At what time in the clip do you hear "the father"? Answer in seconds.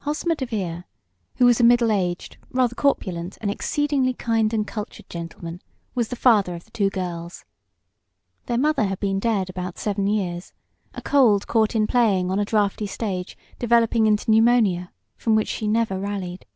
6.08-6.54